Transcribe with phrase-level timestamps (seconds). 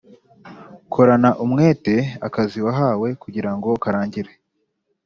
[0.93, 1.95] Korana umwete
[2.27, 4.31] akazi wahawe kugirango karangire